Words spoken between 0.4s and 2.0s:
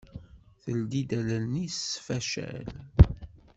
Teldi-d allen-is s